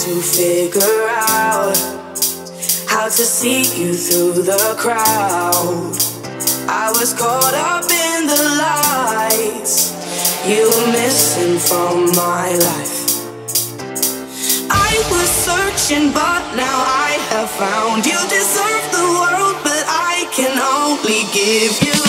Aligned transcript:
To 0.00 0.18
figure 0.22 1.06
out 1.08 1.76
how 2.88 3.04
to 3.04 3.10
see 3.10 3.60
you 3.78 3.92
through 3.92 4.42
the 4.42 4.74
crowd. 4.78 5.92
I 6.66 6.90
was 6.98 7.12
caught 7.12 7.52
up 7.52 7.84
in 7.84 8.26
the 8.26 8.42
lights. 8.64 9.92
You 10.48 10.70
were 10.70 10.92
missing 10.92 11.58
from 11.58 12.16
my 12.16 12.48
life. 12.48 12.96
I 14.70 15.04
was 15.12 15.28
searching, 15.28 16.12
but 16.12 16.56
now 16.56 16.78
I 16.80 17.18
have 17.28 17.50
found 17.50 18.06
you 18.06 18.16
deserve 18.30 18.84
the 18.96 19.04
world, 19.20 19.56
but 19.62 19.84
I 19.86 20.26
can 20.32 20.58
only 20.58 21.28
give 21.34 21.76
you. 21.82 21.99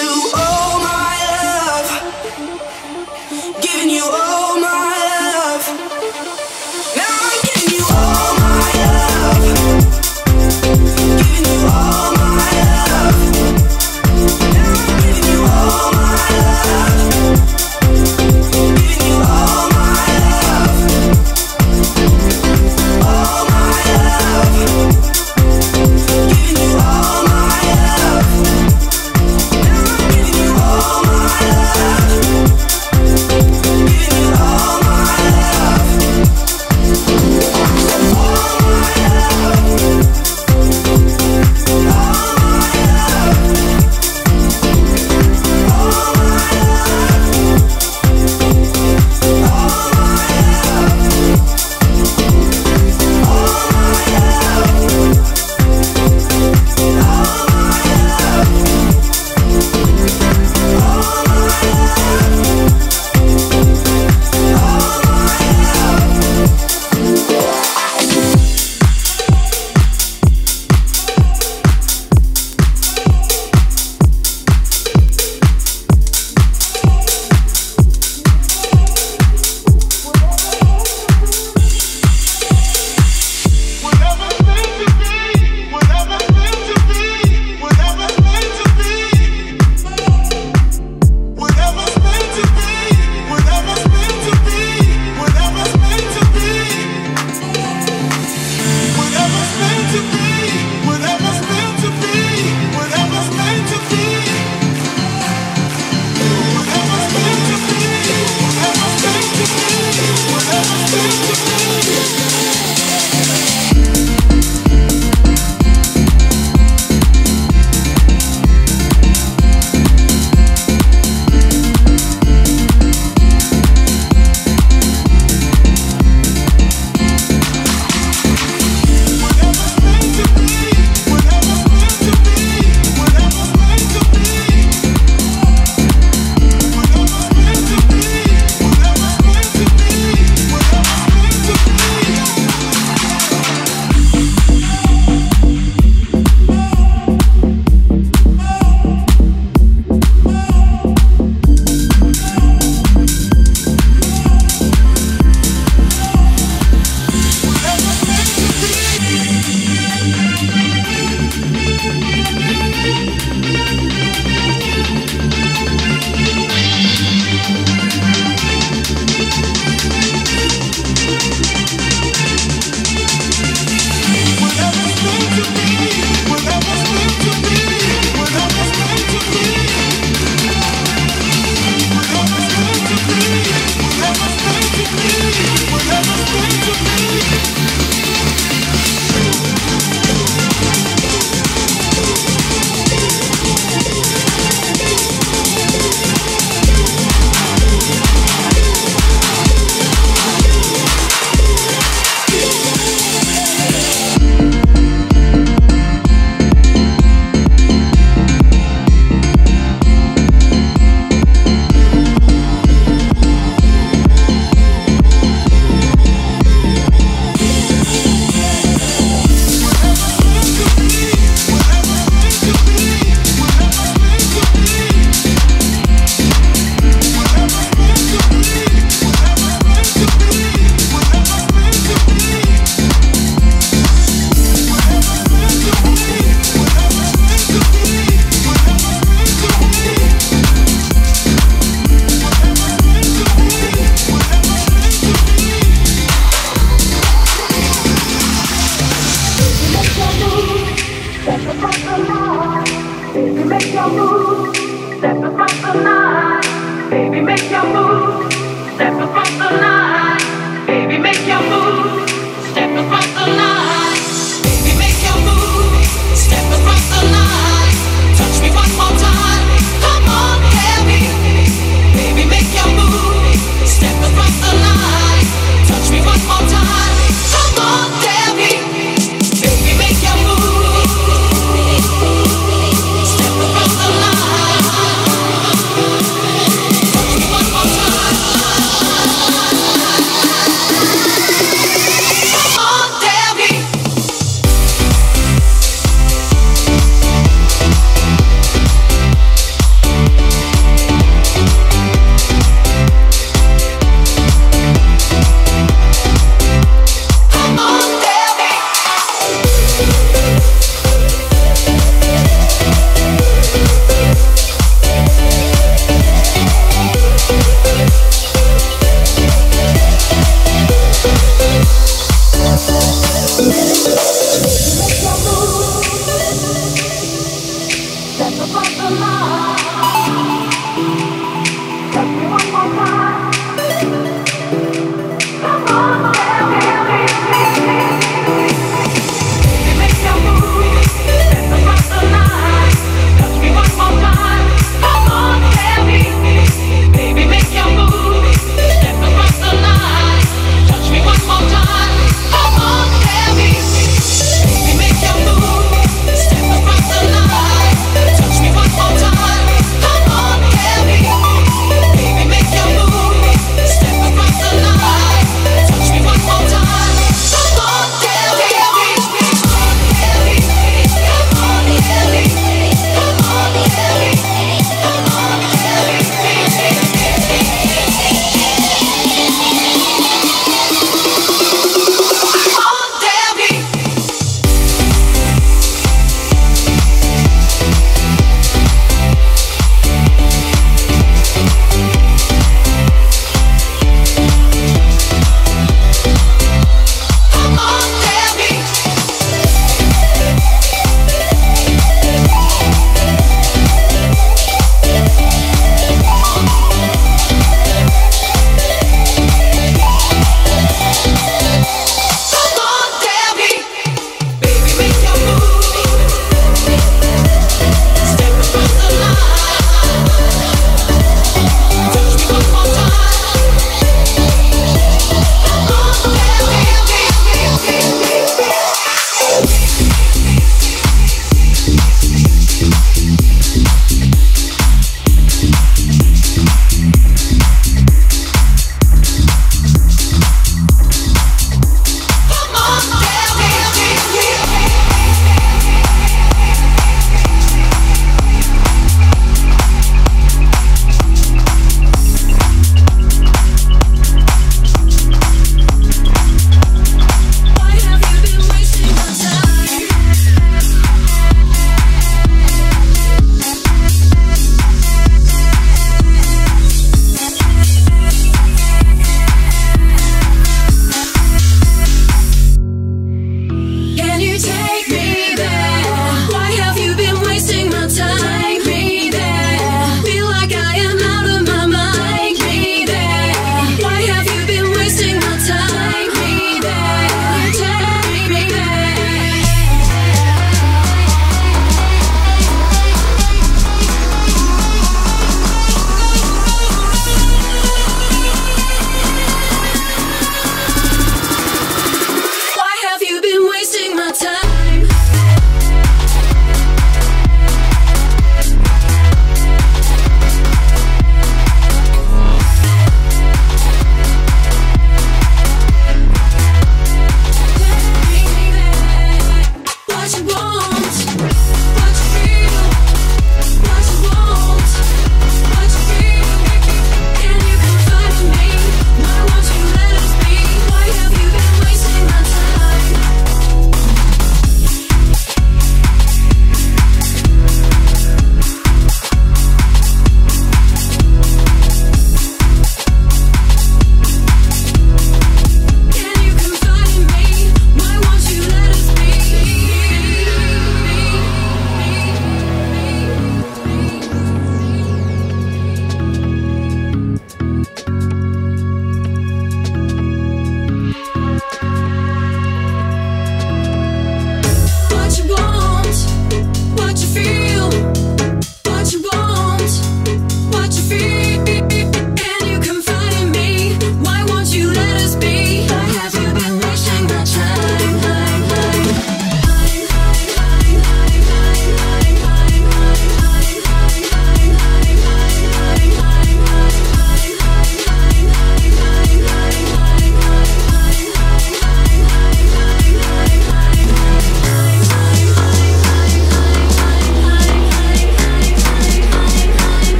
All 0.00 0.19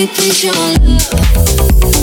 only 0.00 0.14
please 0.14 0.44
your 0.44 0.54
love. 0.54 1.99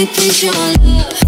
only 0.00 0.06
put 0.14 0.42
your 0.42 0.52
love. 0.52 1.19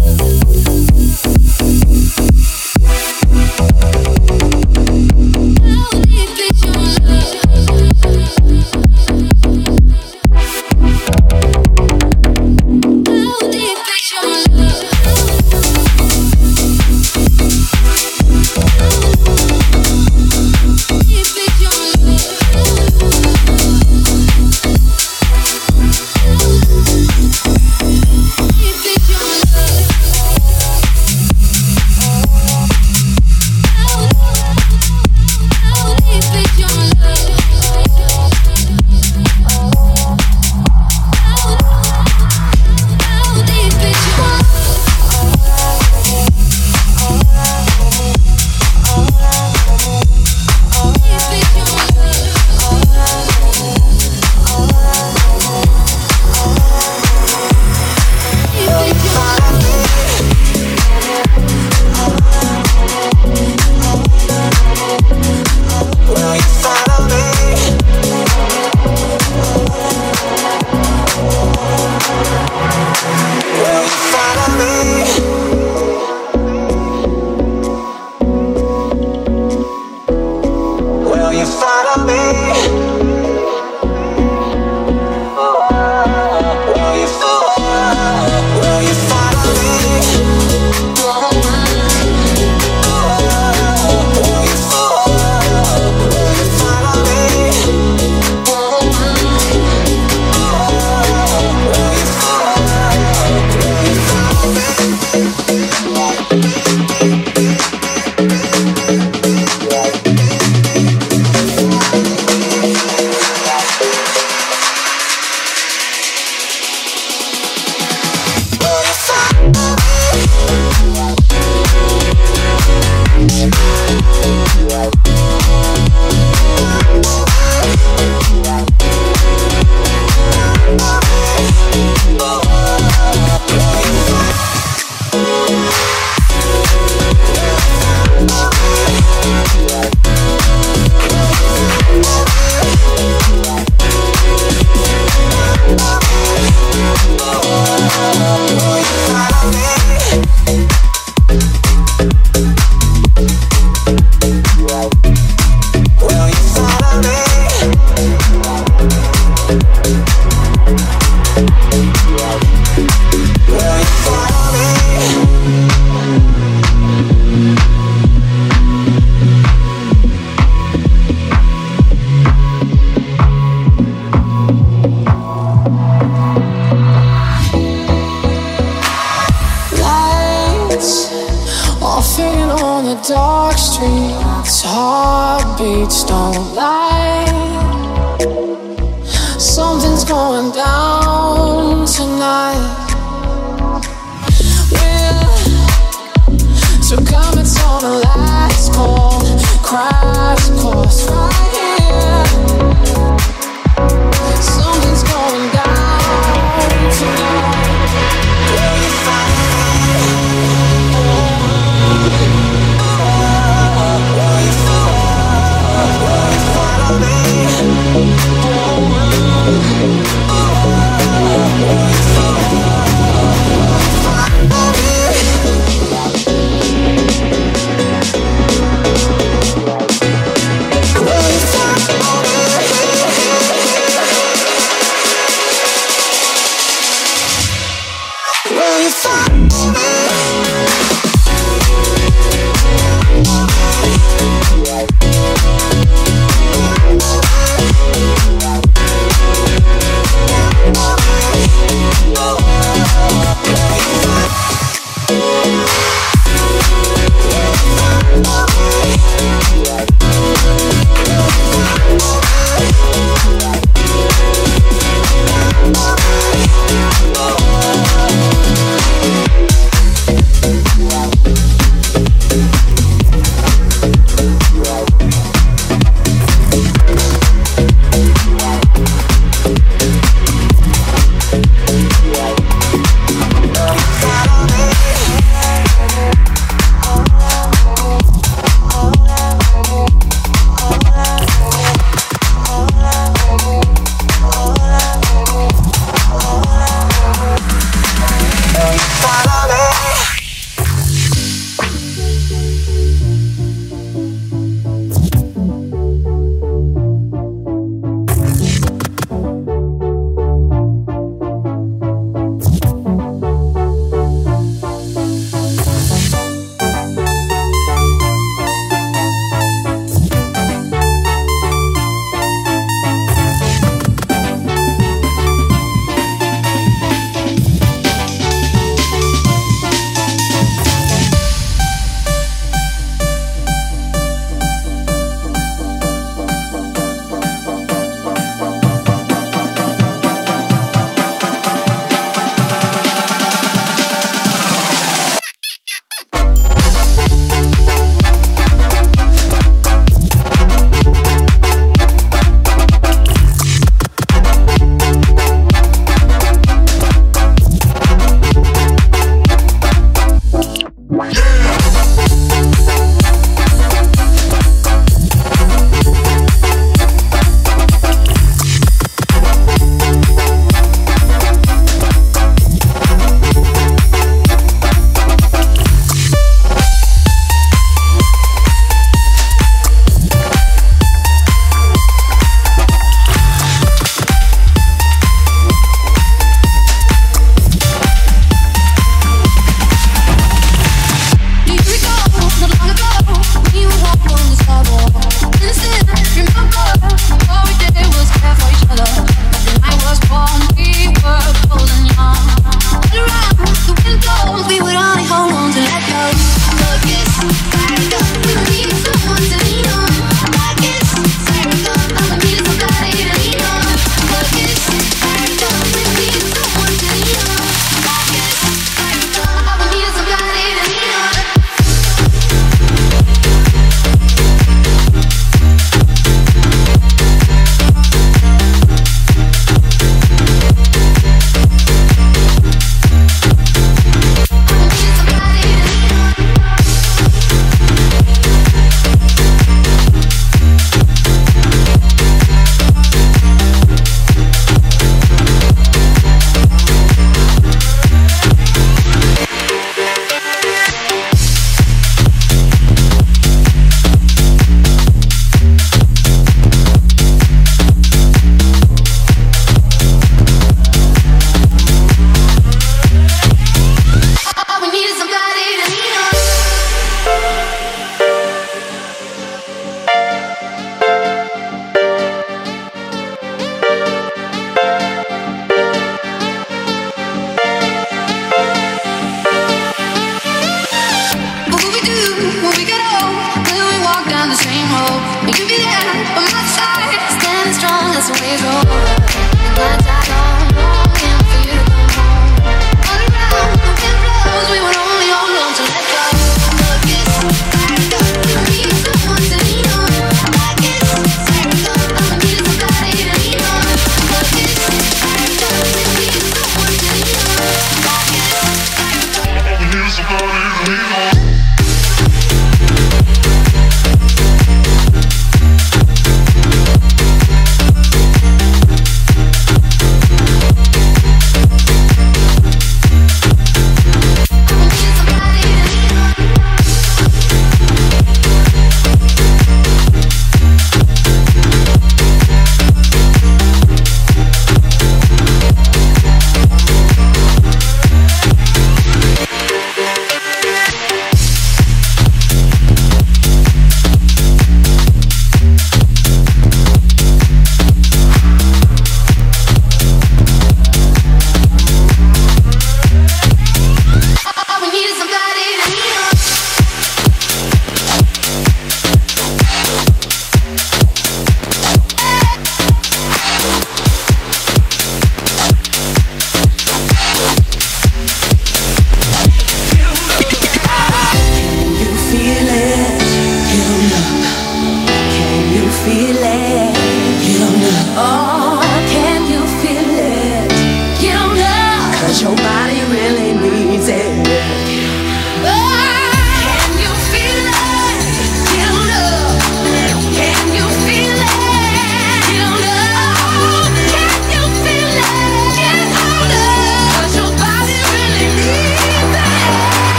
show 582.23 582.52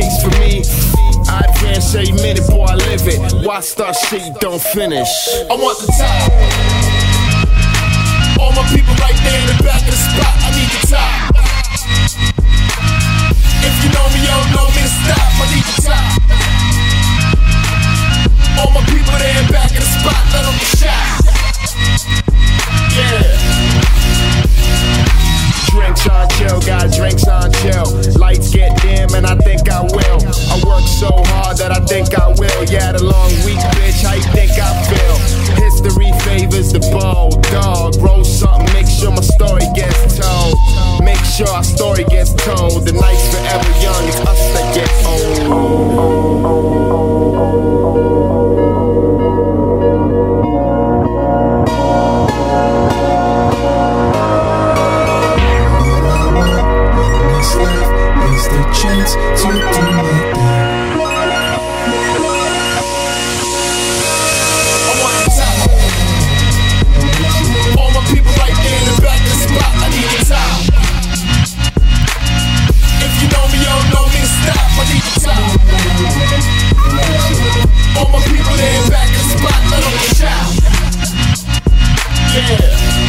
case 0.00 0.22
for 0.22 0.32
me. 0.40 0.64
I 1.28 1.44
advance 1.48 1.94
every 1.94 2.12
minute, 2.12 2.46
boy, 2.48 2.64
I 2.64 2.74
live 2.74 3.04
it. 3.04 3.20
Why 3.46 3.60
start 3.60 3.96
shit 4.08 4.22
don't 4.40 4.62
finish? 4.72 5.08
I 5.50 5.54
want 5.54 5.78
the 5.78 5.86
top. 5.92 6.32
All 8.40 8.52
my 8.56 8.64
people 8.72 8.94
right 8.96 9.18
there 9.20 9.40
in 9.40 9.46
the 9.52 9.62
back 9.62 9.82
of 9.84 9.92
the 9.92 10.00
spot, 10.00 10.34
I 10.40 10.50
need 10.56 10.70
the 10.72 10.80
top. 10.88 11.36
If 13.60 13.74
you 13.84 13.90
know 13.92 14.06
me, 14.12 14.18
you 14.24 14.32
don't 14.32 14.50
know 14.56 14.68
me, 14.72 14.84
stop, 14.88 15.28
I 15.36 15.46
need 15.52 15.66
the 15.68 15.76
top. 15.84 16.10
All 18.60 18.70
my 18.72 18.82
people 18.88 19.14
there 19.20 19.36
in 19.36 19.46
back 19.52 19.70
of 19.70 19.84
the 19.84 19.90
spot, 20.00 20.22
let 20.32 20.42
them 20.48 20.56
be 20.56 20.66
shot. 20.80 21.20
Yeah 22.96 23.79
drinks 25.70 26.06
on 26.08 26.28
chill, 26.30 26.60
got 26.60 26.90
drinks 26.92 27.26
on 27.26 27.52
chill. 27.62 27.86
Lights 28.18 28.50
get 28.50 28.80
dim, 28.82 29.14
and 29.14 29.26
I 29.26 29.36
think 29.36 29.68
I 29.70 29.82
will. 29.82 30.20
I 30.50 30.56
work 30.66 30.84
so 30.86 31.10
hard 31.32 31.56
that 31.58 31.70
I 31.72 31.80
think 31.86 32.18
I 32.18 32.28
will. 32.28 32.64
Yeah, 32.66 32.92
the 32.92 33.04
long 33.04 33.30
week, 33.44 33.58
bitch, 33.78 34.02
how 34.02 34.14
you 34.14 34.26
think 34.34 34.52
I 34.58 34.74
feel? 34.90 35.16
History 35.56 36.12
favors 36.26 36.72
the 36.72 36.80
bold 36.90 37.42
dog. 37.50 37.96
Roll 37.96 38.24
something, 38.24 38.72
make 38.74 38.86
sure 38.86 39.10
my 39.10 39.22
story 39.22 39.66
gets 39.74 40.18
told. 40.18 40.54
Make 41.02 41.24
sure 41.24 41.48
our 41.48 41.64
story 41.64 42.04
gets 42.04 42.34
told. 42.34 42.84
The 42.86 42.92
night's 42.92 43.26
forever 43.30 43.70
young, 43.80 44.04
it's 44.08 44.20
us 44.20 44.40
that 44.54 44.74
get 44.74 44.90
old. 45.06 46.79
Yeah. 82.40 82.99